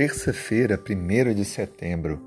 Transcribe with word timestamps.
terça-feira, 0.00 0.80
1 0.82 1.34
de 1.34 1.44
setembro. 1.44 2.22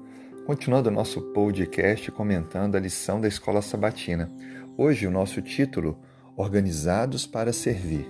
Continuando 0.46 0.90
o 0.90 0.92
nosso 0.92 1.20
podcast 1.34 2.12
comentando 2.12 2.76
a 2.76 2.80
lição 2.80 3.20
da 3.20 3.28
escola 3.28 3.64
sabatina. 3.64 4.32
Hoje 4.78 5.08
o 5.08 5.10
nosso 5.10 5.42
título, 5.42 5.98
Organizados 6.38 7.26
para 7.26 7.52
Servir. 7.52 8.08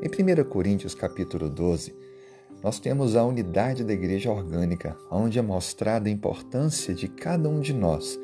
Em 0.00 0.08
1 0.08 0.48
Coríntios 0.48 0.94
capítulo 0.94 1.50
12, 1.50 1.94
nós 2.62 2.80
temos 2.80 3.16
a 3.16 3.22
unidade 3.22 3.84
da 3.84 3.92
igreja 3.92 4.32
orgânica, 4.32 4.96
onde 5.10 5.38
é 5.38 5.42
mostrada 5.42 6.08
a 6.08 6.12
importância 6.12 6.94
de 6.94 7.06
cada 7.06 7.50
um 7.50 7.60
de 7.60 7.74
nós 7.74 8.18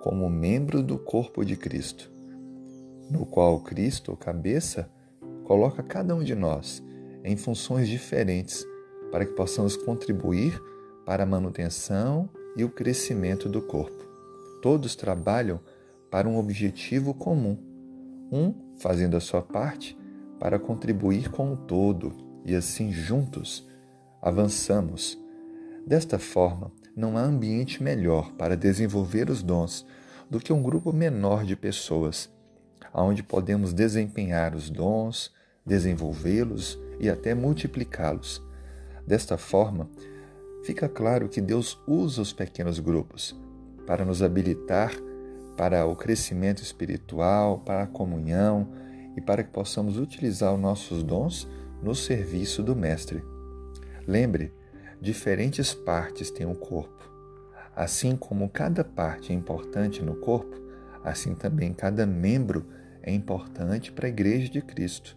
como 0.00 0.30
membro 0.30 0.82
do 0.82 0.96
corpo 0.96 1.44
de 1.44 1.54
Cristo, 1.54 2.10
no 3.10 3.26
qual 3.26 3.60
Cristo, 3.60 4.16
cabeça, 4.16 4.88
coloca 5.44 5.82
cada 5.82 6.14
um 6.14 6.24
de 6.24 6.34
nós 6.34 6.82
em 7.22 7.36
funções 7.36 7.90
diferentes 7.90 8.64
para 9.14 9.24
que 9.24 9.32
possamos 9.32 9.76
contribuir 9.76 10.60
para 11.06 11.22
a 11.22 11.26
manutenção 11.26 12.28
e 12.56 12.64
o 12.64 12.68
crescimento 12.68 13.48
do 13.48 13.62
corpo. 13.62 14.04
Todos 14.60 14.96
trabalham 14.96 15.60
para 16.10 16.28
um 16.28 16.36
objetivo 16.36 17.14
comum, 17.14 17.56
um 18.32 18.52
fazendo 18.76 19.16
a 19.16 19.20
sua 19.20 19.40
parte 19.40 19.96
para 20.40 20.58
contribuir 20.58 21.30
com 21.30 21.52
o 21.52 21.56
todo, 21.56 22.12
e 22.44 22.56
assim 22.56 22.90
juntos 22.90 23.64
avançamos. 24.20 25.16
Desta 25.86 26.18
forma, 26.18 26.72
não 26.96 27.16
há 27.16 27.22
ambiente 27.22 27.80
melhor 27.84 28.32
para 28.32 28.56
desenvolver 28.56 29.30
os 29.30 29.44
dons 29.44 29.86
do 30.28 30.40
que 30.40 30.52
um 30.52 30.60
grupo 30.60 30.92
menor 30.92 31.44
de 31.44 31.54
pessoas, 31.54 32.28
onde 32.92 33.22
podemos 33.22 33.72
desempenhar 33.72 34.56
os 34.56 34.70
dons, 34.70 35.32
desenvolvê-los 35.64 36.76
e 36.98 37.08
até 37.08 37.32
multiplicá-los 37.32 38.42
Desta 39.06 39.36
forma, 39.36 39.88
fica 40.64 40.88
claro 40.88 41.28
que 41.28 41.40
Deus 41.40 41.78
usa 41.86 42.22
os 42.22 42.32
pequenos 42.32 42.78
grupos 42.78 43.38
para 43.86 44.04
nos 44.04 44.22
habilitar 44.22 44.92
para 45.56 45.86
o 45.86 45.94
crescimento 45.94 46.62
espiritual, 46.62 47.58
para 47.58 47.84
a 47.84 47.86
comunhão 47.86 48.68
e 49.16 49.20
para 49.20 49.42
que 49.42 49.50
possamos 49.50 49.98
utilizar 49.98 50.52
os 50.52 50.60
nossos 50.60 51.02
dons 51.02 51.48
no 51.82 51.94
serviço 51.94 52.62
do 52.62 52.74
Mestre. 52.74 53.22
Lembre, 54.06 54.52
diferentes 55.00 55.72
partes 55.72 56.30
têm 56.30 56.46
um 56.46 56.54
corpo. 56.54 57.10
Assim 57.76 58.16
como 58.16 58.48
cada 58.48 58.84
parte 58.84 59.32
é 59.32 59.34
importante 59.34 60.02
no 60.02 60.16
corpo, 60.16 60.60
assim 61.04 61.34
também 61.34 61.72
cada 61.72 62.06
membro 62.06 62.66
é 63.02 63.12
importante 63.12 63.92
para 63.92 64.06
a 64.06 64.08
Igreja 64.08 64.50
de 64.50 64.62
Cristo, 64.62 65.16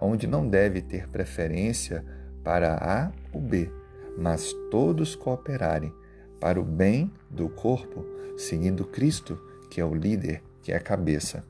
onde 0.00 0.26
não 0.26 0.48
deve 0.48 0.80
ter 0.80 1.08
preferência 1.08 2.04
para 2.42 2.74
A 2.74 3.12
ou 3.32 3.40
B, 3.40 3.70
mas 4.16 4.52
todos 4.70 5.14
cooperarem 5.14 5.92
para 6.40 6.60
o 6.60 6.64
bem 6.64 7.10
do 7.28 7.48
corpo, 7.48 8.04
seguindo 8.36 8.84
Cristo, 8.84 9.38
que 9.70 9.80
é 9.80 9.84
o 9.84 9.94
líder, 9.94 10.42
que 10.62 10.72
é 10.72 10.76
a 10.76 10.80
cabeça. 10.80 11.44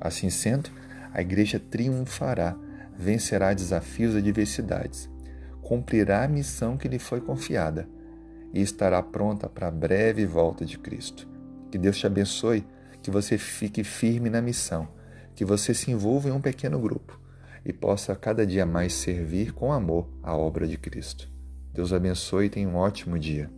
Assim 0.00 0.30
sendo, 0.30 0.70
a 1.12 1.20
igreja 1.20 1.60
triunfará, 1.60 2.56
vencerá 2.96 3.52
desafios 3.52 4.14
e 4.14 4.18
adversidades, 4.18 5.08
cumprirá 5.60 6.24
a 6.24 6.28
missão 6.28 6.76
que 6.76 6.88
lhe 6.88 6.98
foi 6.98 7.20
confiada 7.20 7.88
e 8.52 8.60
estará 8.60 9.02
pronta 9.02 9.48
para 9.48 9.68
a 9.68 9.70
breve 9.70 10.26
volta 10.26 10.64
de 10.64 10.78
Cristo. 10.78 11.28
Que 11.70 11.78
Deus 11.78 11.98
te 11.98 12.06
abençoe, 12.06 12.66
que 13.02 13.10
você 13.10 13.38
fique 13.38 13.84
firme 13.84 14.28
na 14.28 14.42
missão, 14.42 14.88
que 15.34 15.44
você 15.44 15.72
se 15.72 15.90
envolva 15.90 16.28
em 16.28 16.32
um 16.32 16.40
pequeno 16.40 16.78
grupo 16.78 17.21
e 17.64 17.72
possa 17.72 18.14
cada 18.16 18.46
dia 18.46 18.66
mais 18.66 18.92
servir 18.92 19.52
com 19.52 19.72
amor 19.72 20.08
a 20.22 20.36
obra 20.36 20.66
de 20.66 20.76
Cristo. 20.76 21.28
Deus 21.72 21.92
abençoe 21.92 22.46
e 22.46 22.50
tenha 22.50 22.68
um 22.68 22.76
ótimo 22.76 23.18
dia. 23.18 23.50